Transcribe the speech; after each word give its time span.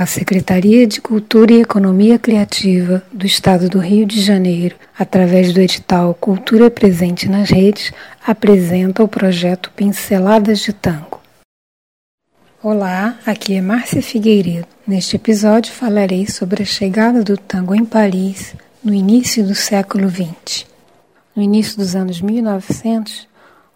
A 0.00 0.06
Secretaria 0.06 0.86
de 0.86 0.98
Cultura 0.98 1.52
e 1.52 1.60
Economia 1.60 2.18
Criativa 2.18 3.02
do 3.12 3.26
Estado 3.26 3.68
do 3.68 3.78
Rio 3.78 4.06
de 4.06 4.18
Janeiro, 4.18 4.74
através 4.98 5.52
do 5.52 5.60
edital 5.60 6.14
Cultura 6.14 6.70
Presente 6.70 7.28
nas 7.28 7.50
Redes, 7.50 7.92
apresenta 8.26 9.04
o 9.04 9.08
projeto 9.08 9.70
Pinceladas 9.76 10.60
de 10.60 10.72
Tango. 10.72 11.20
Olá, 12.62 13.18
aqui 13.26 13.52
é 13.52 13.60
Márcia 13.60 14.00
Figueiredo. 14.00 14.66
Neste 14.86 15.16
episódio 15.16 15.70
falarei 15.70 16.26
sobre 16.26 16.62
a 16.62 16.66
chegada 16.66 17.22
do 17.22 17.36
tango 17.36 17.74
em 17.74 17.84
Paris 17.84 18.54
no 18.82 18.94
início 18.94 19.46
do 19.46 19.54
século 19.54 20.08
XX. 20.08 20.64
No 21.36 21.42
início 21.42 21.76
dos 21.76 21.94
anos 21.94 22.22
1900, 22.22 23.28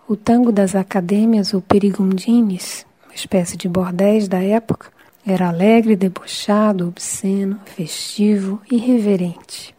o 0.09 0.17
tango 0.17 0.51
das 0.51 0.75
acadêmias 0.75 1.53
ou 1.53 1.61
perigundines, 1.61 2.87
uma 3.05 3.15
espécie 3.15 3.59
de 3.59 3.69
bordéis 3.69 4.27
da 4.27 4.43
época, 4.43 4.95
era 5.27 5.49
alegre, 5.49 5.97
debochado, 5.97 6.89
obsceno, 6.89 7.59
festivo 7.65 8.61
e 8.71 8.77
reverente. 8.77 9.75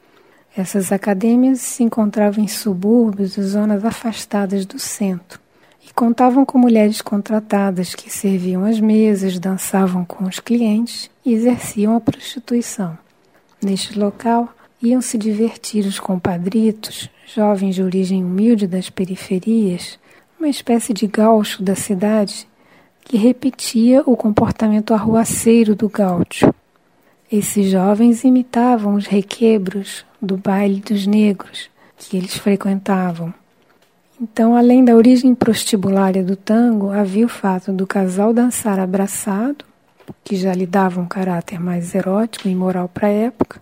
Essas 0.58 0.92
acadêmias 0.92 1.60
se 1.60 1.84
encontravam 1.84 2.44
em 2.44 2.48
subúrbios 2.48 3.38
e 3.38 3.44
zonas 3.44 3.84
afastadas 3.84 4.66
do 4.66 4.80
centro 4.80 5.40
e 5.88 5.94
contavam 5.94 6.46
com 6.46 6.58
mulheres 6.58 7.02
contratadas 7.02 7.94
que 7.94 8.10
serviam 8.10 8.66
as 8.66 8.80
mesas, 8.80 9.38
dançavam 9.38 10.04
com 10.04 10.24
os 10.24 10.40
clientes 10.40 11.12
e 11.24 11.34
exerciam 11.34 11.96
a 11.96 12.02
prostituição. 12.02 12.98
Neste 13.62 14.00
local 14.00 14.50
iam 14.82 15.02
se 15.02 15.18
divertir 15.18 15.86
os 15.86 16.00
compadritos, 16.00 17.10
jovens 17.27 17.76
de 17.76 17.84
origem 17.84 18.24
humilde 18.24 18.66
das 18.66 18.90
periferias, 18.90 20.00
uma 20.40 20.50
espécie 20.50 20.94
de 20.94 21.05
gaucho 21.05 21.62
da 21.62 21.76
cidade 21.76 22.48
que 23.05 23.18
repetia 23.18 24.02
o 24.05 24.18
comportamento 24.18 24.94
arruaceiro 24.94 25.76
do 25.76 25.88
gaúcho. 25.88 26.54
Esses 27.32 27.72
jovens 27.72 28.23
imitavam 28.23 28.96
os 28.96 29.05
requebros 29.05 30.04
do 30.21 30.35
baile 30.35 30.82
dos 30.82 31.05
negros 31.05 31.70
que 31.98 32.18
eles 32.18 32.35
frequentavam. 32.35 33.34
Então, 34.20 34.55
além 34.55 34.84
da 34.84 34.96
origem 34.96 35.35
prostibulária 35.35 36.24
do 36.24 36.35
tango, 36.35 36.90
havia 36.90 37.26
o 37.26 37.30
fato 37.30 37.71
do 37.71 37.85
casal 37.85 38.34
dançar 38.34 38.80
abraçado, 38.80 39.63
que 40.24 40.35
já 40.35 40.54
lhe 40.54 40.65
dava 40.65 40.99
um 40.99 41.05
caráter 41.05 41.60
mais 41.60 41.93
erótico 41.93 42.48
e 42.48 42.55
moral 42.55 42.90
para 42.90 43.08
a 43.08 43.12
época, 43.12 43.62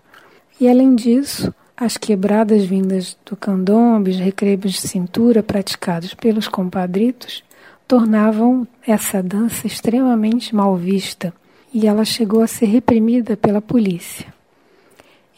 e 0.60 0.68
além 0.68 0.94
disso, 0.94 1.52
as 1.76 1.96
quebradas 1.96 2.64
vindas 2.64 3.16
do 3.26 3.36
candombe, 3.36 4.12
os 4.12 4.18
recrebos 4.18 4.72
de 4.72 4.80
cintura 4.82 5.42
praticados 5.42 6.14
pelos 6.14 6.48
compadritos, 6.48 7.42
tornavam 7.86 8.66
essa 8.86 9.22
dança 9.22 9.66
extremamente 9.66 10.54
mal 10.54 10.76
vista 10.76 11.32
e 11.72 11.86
ela 11.86 12.04
chegou 12.04 12.40
a 12.40 12.46
ser 12.46 12.66
reprimida 12.66 13.36
pela 13.36 13.60
polícia. 13.60 14.32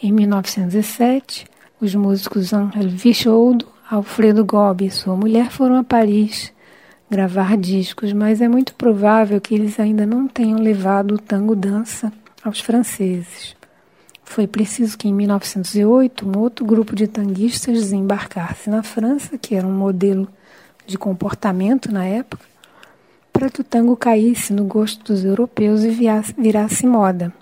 Em 0.02 0.12
1907, 0.12 1.46
os 1.80 1.94
músicos 1.94 2.52
Angel 2.52 2.88
Vicholdo, 2.88 3.66
Alfredo 3.90 4.44
Gobi 4.44 4.86
e 4.86 4.90
sua 4.90 5.16
mulher 5.16 5.50
foram 5.50 5.76
a 5.76 5.84
Paris 5.84 6.52
gravar 7.10 7.56
discos, 7.56 8.12
mas 8.12 8.40
é 8.40 8.48
muito 8.48 8.74
provável 8.74 9.40
que 9.40 9.54
eles 9.54 9.78
ainda 9.78 10.04
não 10.04 10.26
tenham 10.26 10.58
levado 10.58 11.14
o 11.14 11.18
tango 11.18 11.54
dança 11.54 12.12
aos 12.44 12.60
franceses. 12.60 13.56
Foi 14.24 14.46
preciso 14.46 14.98
que 14.98 15.08
em 15.08 15.14
1908 15.14 16.28
um 16.28 16.38
outro 16.38 16.64
grupo 16.64 16.96
de 16.96 17.06
tanguistas 17.06 17.74
desembarcasse 17.74 18.68
na 18.68 18.82
França, 18.82 19.38
que 19.38 19.54
era 19.54 19.66
um 19.66 19.72
modelo 19.72 20.28
de 20.86 20.96
comportamento 20.96 21.92
na 21.92 22.04
época, 22.04 22.44
para 23.32 23.50
que 23.50 23.60
o 23.60 23.64
tango 23.64 23.96
caísse 23.96 24.52
no 24.52 24.64
gosto 24.64 25.12
dos 25.12 25.24
europeus 25.24 25.82
e 25.82 25.90
virasse 26.38 26.86
moda. 26.86 27.32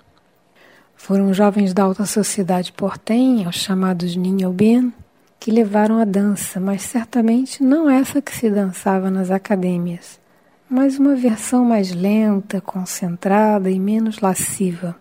Foram 0.95 1.33
jovens 1.33 1.73
da 1.73 1.83
alta 1.83 2.05
sociedade 2.05 2.73
portenha, 2.73 3.47
os 3.47 3.55
chamados 3.55 4.15
Ninho-Ben, 4.15 4.91
que 5.39 5.51
levaram 5.51 5.99
a 5.99 6.03
dança, 6.03 6.59
mas 6.59 6.81
certamente 6.81 7.63
não 7.63 7.89
essa 7.89 8.21
que 8.21 8.35
se 8.35 8.49
dançava 8.49 9.09
nas 9.11 9.29
acadêmias, 9.29 10.19
mas 10.67 10.97
uma 10.97 11.15
versão 11.15 11.63
mais 11.63 11.93
lenta, 11.93 12.59
concentrada 12.59 13.69
e 13.69 13.79
menos 13.79 14.19
lasciva. 14.19 14.95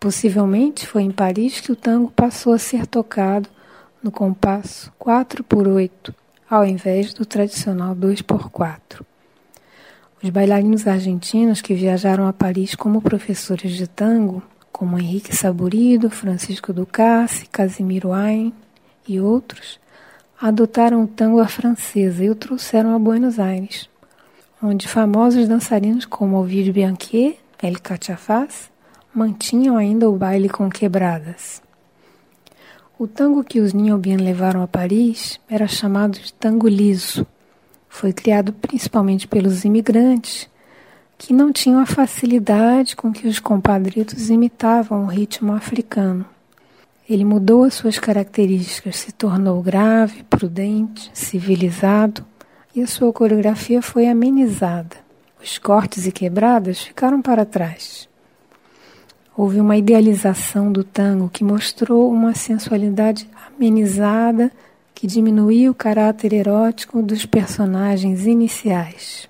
Possivelmente 0.00 0.86
foi 0.86 1.02
em 1.02 1.10
Paris 1.10 1.60
que 1.60 1.72
o 1.72 1.76
tango 1.76 2.10
passou 2.10 2.52
a 2.52 2.58
ser 2.58 2.86
tocado 2.86 3.48
no 4.02 4.10
compasso 4.10 4.92
4 4.98 5.42
por 5.44 5.66
8 5.66 6.25
ao 6.48 6.64
invés 6.64 7.12
do 7.12 7.26
tradicional 7.26 7.94
2x4. 7.94 9.04
Os 10.22 10.30
bailarinos 10.30 10.86
argentinos 10.86 11.60
que 11.60 11.74
viajaram 11.74 12.26
a 12.26 12.32
Paris 12.32 12.74
como 12.74 13.02
professores 13.02 13.72
de 13.72 13.86
tango, 13.86 14.42
como 14.72 14.98
Henrique 14.98 15.34
Saburido, 15.34 16.08
Francisco 16.08 16.72
Ducassi, 16.72 17.46
Casimiro 17.46 18.12
Ayn 18.12 18.52
e 19.06 19.20
outros, 19.20 19.80
adotaram 20.40 21.02
o 21.02 21.06
tango 21.06 21.40
à 21.40 21.48
francesa 21.48 22.24
e 22.24 22.30
o 22.30 22.34
trouxeram 22.34 22.94
a 22.94 22.98
Buenos 22.98 23.38
Aires, 23.38 23.88
onde 24.62 24.86
famosos 24.86 25.48
dançarinos 25.48 26.04
como 26.04 26.38
Ovidio 26.38 26.72
Bianchi, 26.72 27.38
El 27.62 27.80
Cachafaz, 27.80 28.70
mantinham 29.14 29.76
ainda 29.76 30.08
o 30.08 30.16
baile 30.16 30.48
com 30.48 30.68
quebradas. 30.68 31.62
O 32.98 33.06
tango 33.06 33.44
que 33.44 33.60
os 33.60 33.74
Niobien 33.74 34.16
levaram 34.16 34.62
a 34.62 34.66
Paris 34.66 35.38
era 35.50 35.68
chamado 35.68 36.18
de 36.18 36.32
tango 36.32 36.66
liso. 36.66 37.26
Foi 37.90 38.10
criado 38.10 38.54
principalmente 38.54 39.28
pelos 39.28 39.66
imigrantes, 39.66 40.48
que 41.18 41.34
não 41.34 41.52
tinham 41.52 41.78
a 41.78 41.84
facilidade 41.84 42.96
com 42.96 43.12
que 43.12 43.28
os 43.28 43.38
compadritos 43.38 44.30
imitavam 44.30 45.04
o 45.04 45.08
ritmo 45.08 45.52
africano. 45.52 46.24
Ele 47.06 47.22
mudou 47.22 47.64
as 47.64 47.74
suas 47.74 47.98
características, 47.98 48.96
se 48.96 49.12
tornou 49.12 49.62
grave, 49.62 50.22
prudente, 50.22 51.10
civilizado 51.12 52.24
e 52.74 52.80
a 52.80 52.86
sua 52.86 53.12
coreografia 53.12 53.82
foi 53.82 54.08
amenizada. 54.08 54.96
Os 55.42 55.58
cortes 55.58 56.06
e 56.06 56.12
quebradas 56.12 56.80
ficaram 56.80 57.20
para 57.20 57.44
trás. 57.44 58.08
Houve 59.38 59.60
uma 59.60 59.76
idealização 59.76 60.72
do 60.72 60.82
tango 60.82 61.28
que 61.28 61.44
mostrou 61.44 62.10
uma 62.10 62.34
sensualidade 62.34 63.28
amenizada 63.54 64.50
que 64.94 65.06
diminuía 65.06 65.70
o 65.70 65.74
caráter 65.74 66.32
erótico 66.32 67.02
dos 67.02 67.26
personagens 67.26 68.24
iniciais. 68.24 69.28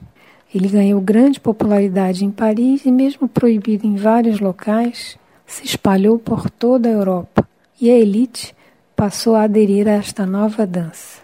Ele 0.55 0.69
ganhou 0.69 1.01
grande 1.01 1.41
popularidade 1.41 2.25
em 2.25 2.31
Paris 2.31 2.85
e, 2.85 2.93
mesmo 2.93 3.27
proibido 3.27 3.85
em 3.85 3.97
vários 3.97 4.39
locais, 4.39 5.19
se 5.45 5.65
espalhou 5.65 6.21
por 6.21 6.49
toda 6.49 6.89
a 6.89 6.93
Europa 6.93 7.47
e 7.81 7.91
a 7.91 7.99
elite 7.99 8.55
passou 8.95 9.35
a 9.35 9.43
aderir 9.43 9.89
a 9.89 9.95
esta 9.95 10.25
nova 10.25 10.65
dança. 10.65 11.21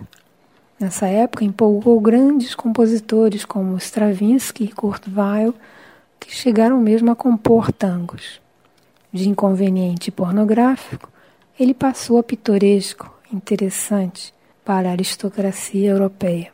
Nessa 0.81 1.06
época, 1.06 1.44
empolgou 1.44 2.00
grandes 2.00 2.53
compositores 2.53 3.44
como 3.44 3.76
Stravinsky 3.76 4.64
e 4.64 4.72
Kurt 4.72 5.04
Weill, 5.06 5.54
que 6.19 6.34
chegaram 6.34 6.81
mesmo 6.81 7.12
a 7.12 7.14
compor 7.14 7.70
tangos 7.70 8.43
de 9.12 9.28
inconveniente 9.28 10.11
pornográfico, 10.11 11.11
ele 11.59 11.75
passou 11.75 12.19
a 12.19 12.23
pitoresco, 12.23 13.12
interessante 13.33 14.33
para 14.65 14.89
a 14.89 14.93
aristocracia 14.93 15.91
europeia. 15.91 16.50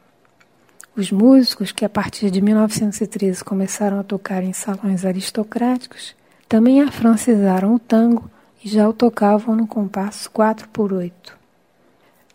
Os 0.97 1.13
músicos 1.13 1.71
que 1.71 1.85
a 1.85 1.89
partir 1.89 2.31
de 2.31 2.41
1913 2.41 3.45
começaram 3.45 4.01
a 4.01 4.03
tocar 4.03 4.43
em 4.43 4.53
salões 4.53 5.05
aristocráticos 5.05 6.17
também 6.49 6.81
afrancisaram 6.83 7.75
o 7.75 7.79
tango 7.79 8.29
e 8.65 8.69
já 8.69 8.89
o 8.89 8.93
tocavam 8.93 9.55
no 9.55 9.67
compasso 9.67 10.29
4 10.31 10.69
por 10.71 10.93
8. 10.93 11.39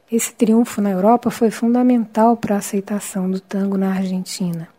Esse 0.10 0.34
triunfo 0.34 0.80
na 0.80 0.92
Europa 0.92 1.30
foi 1.30 1.50
fundamental 1.50 2.38
para 2.38 2.56
a 2.56 2.60
aceitação 2.60 3.30
do 3.30 3.40
tango 3.40 3.78
na 3.78 3.90
Argentina. 3.90 4.70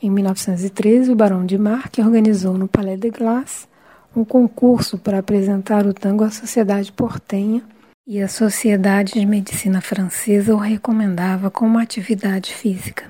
Em 0.00 0.10
1913, 0.10 1.10
o 1.10 1.16
Barão 1.16 1.46
de 1.46 1.56
Marque 1.56 2.00
organizou 2.02 2.58
no 2.58 2.68
Palais 2.68 3.00
de 3.00 3.10
Glace 3.10 3.66
um 4.14 4.24
concurso 4.24 4.98
para 4.98 5.18
apresentar 5.18 5.86
o 5.86 5.94
tango 5.94 6.24
à 6.24 6.30
sociedade 6.30 6.92
portenha 6.92 7.62
e 8.06 8.20
a 8.20 8.28
Sociedade 8.28 9.14
de 9.14 9.24
Medicina 9.24 9.80
Francesa 9.80 10.54
o 10.54 10.58
recomendava 10.58 11.50
como 11.50 11.78
atividade 11.78 12.52
física. 12.52 13.06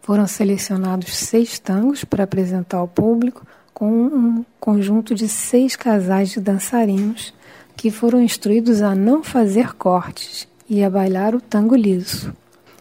Foram 0.00 0.26
selecionados 0.26 1.16
seis 1.16 1.58
tangos 1.58 2.04
para 2.04 2.24
apresentar 2.24 2.78
ao 2.78 2.86
público, 2.86 3.44
com 3.74 3.90
um 3.90 4.44
conjunto 4.58 5.14
de 5.14 5.28
seis 5.28 5.76
casais 5.76 6.30
de 6.30 6.40
dançarinos 6.40 7.34
que 7.76 7.90
foram 7.90 8.22
instruídos 8.22 8.80
a 8.80 8.94
não 8.94 9.22
fazer 9.22 9.74
cortes 9.74 10.48
e 10.68 10.82
a 10.82 10.88
bailar 10.88 11.34
o 11.34 11.40
tango 11.40 11.76
liso. 11.76 12.32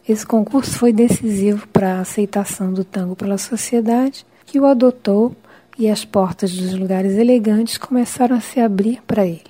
Esse 0.07 0.25
concurso 0.25 0.77
foi 0.77 0.93
decisivo 0.93 1.67
para 1.67 1.95
a 1.95 2.01
aceitação 2.01 2.71
do 2.71 2.85
tango 2.85 3.15
pela 3.15 3.37
sociedade, 3.37 4.25
que 4.45 4.59
o 4.59 4.65
adotou 4.65 5.35
e 5.77 5.89
as 5.89 6.05
portas 6.05 6.55
dos 6.55 6.73
lugares 6.73 7.13
elegantes 7.13 7.77
começaram 7.77 8.35
a 8.35 8.41
se 8.41 8.59
abrir 8.59 9.01
para 9.05 9.25
ele. 9.25 9.43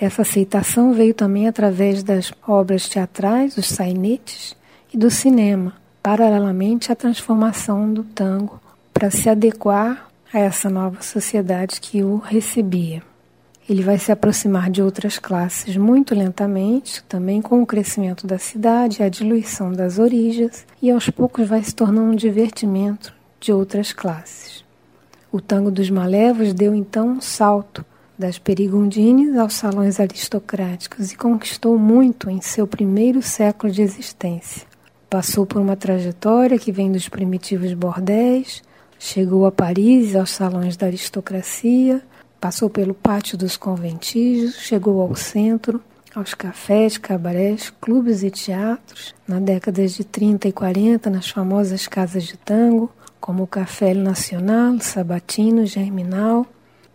Essa 0.00 0.22
aceitação 0.22 0.94
veio 0.94 1.12
também 1.12 1.46
através 1.46 2.02
das 2.02 2.32
obras 2.46 2.88
teatrais, 2.88 3.56
os 3.58 3.66
sainetes 3.68 4.56
e 4.92 4.96
do 4.96 5.10
cinema, 5.10 5.74
paralelamente 6.02 6.90
à 6.90 6.96
transformação 6.96 7.92
do 7.92 8.02
tango 8.02 8.60
para 8.94 9.10
se 9.10 9.28
adequar 9.28 10.08
a 10.32 10.38
essa 10.38 10.70
nova 10.70 11.02
sociedade 11.02 11.80
que 11.80 12.02
o 12.02 12.16
recebia. 12.16 13.02
Ele 13.68 13.82
vai 13.82 13.98
se 13.98 14.10
aproximar 14.10 14.70
de 14.70 14.82
outras 14.82 15.18
classes 15.18 15.76
muito 15.76 16.14
lentamente, 16.14 17.04
também 17.04 17.40
com 17.40 17.62
o 17.62 17.66
crescimento 17.66 18.26
da 18.26 18.38
cidade, 18.38 19.02
a 19.02 19.08
diluição 19.08 19.72
das 19.72 19.98
origens, 19.98 20.66
e 20.82 20.90
aos 20.90 21.08
poucos 21.08 21.46
vai 21.46 21.62
se 21.62 21.74
tornando 21.74 22.12
um 22.12 22.16
divertimento 22.16 23.14
de 23.38 23.52
outras 23.52 23.92
classes. 23.92 24.64
O 25.32 25.40
tango 25.40 25.70
dos 25.70 25.88
malevos 25.88 26.52
deu 26.52 26.74
então 26.74 27.08
um 27.08 27.20
salto 27.20 27.84
das 28.18 28.38
perigundines 28.38 29.36
aos 29.36 29.54
salões 29.54 30.00
aristocráticos 30.00 31.12
e 31.12 31.16
conquistou 31.16 31.78
muito 31.78 32.28
em 32.28 32.40
seu 32.40 32.66
primeiro 32.66 33.22
século 33.22 33.72
de 33.72 33.80
existência. 33.80 34.66
Passou 35.08 35.46
por 35.46 35.62
uma 35.62 35.76
trajetória 35.76 36.58
que 36.58 36.72
vem 36.72 36.90
dos 36.90 37.08
primitivos 37.08 37.72
bordéis, 37.72 38.62
chegou 38.98 39.46
a 39.46 39.52
Paris 39.52 40.16
aos 40.16 40.30
salões 40.30 40.76
da 40.76 40.86
aristocracia, 40.86 42.02
passou 42.40 42.68
pelo 42.68 42.92
pátio 42.92 43.38
dos 43.38 43.56
conventígios, 43.56 44.56
chegou 44.56 45.00
ao 45.00 45.14
centro, 45.14 45.80
aos 46.14 46.34
cafés, 46.34 46.98
cabarés, 46.98 47.70
clubes 47.80 48.22
e 48.22 48.30
teatros, 48.30 49.14
na 49.26 49.38
décadas 49.38 49.92
de 49.92 50.04
30 50.04 50.48
e 50.48 50.52
40 50.52 51.10
nas 51.10 51.28
famosas 51.28 51.86
casas 51.86 52.24
de 52.24 52.36
tango, 52.36 52.90
como 53.20 53.42
o 53.42 53.46
Café 53.46 53.94
Nacional, 53.94 54.80
Sabatino, 54.80 55.66
Germinal, 55.66 56.46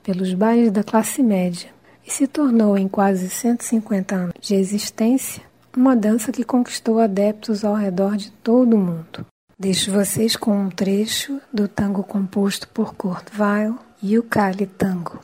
pelos 0.03 0.33
bairros 0.33 0.71
da 0.71 0.83
classe 0.83 1.21
média 1.21 1.69
e 2.05 2.11
se 2.11 2.27
tornou, 2.27 2.77
em 2.77 2.87
quase 2.87 3.29
150 3.29 4.15
anos 4.15 4.33
de 4.39 4.55
existência, 4.55 5.43
uma 5.75 5.95
dança 5.95 6.31
que 6.31 6.43
conquistou 6.43 6.99
adeptos 6.99 7.65
ao 7.65 7.75
redor 7.75 8.15
de 8.15 8.31
todo 8.31 8.75
o 8.75 8.79
mundo. 8.79 9.25
Deixo 9.57 9.91
vocês 9.91 10.35
com 10.35 10.51
um 10.51 10.69
trecho 10.69 11.39
do 11.51 11.67
tango 11.67 12.03
composto 12.03 12.67
por 12.69 12.93
Kurt 12.93 13.27
Weill 13.37 13.77
e 14.01 14.17
o 14.19 14.23
Cali 14.23 14.65
Tango. 14.65 15.19